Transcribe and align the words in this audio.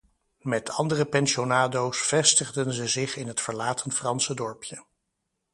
Met 0.41 0.69
andere 0.69 1.05
pensionado's 1.05 1.97
vestigden 1.97 2.73
ze 2.73 2.87
zich 2.87 3.15
in 3.15 3.27
het 3.27 3.41
verlaten 3.41 3.91
Franse 3.91 4.33
dorpje. 4.35 4.83